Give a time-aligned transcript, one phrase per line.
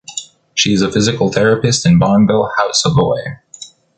[0.55, 3.37] She is a physical therapist in Bonneville, Haute-Savoie.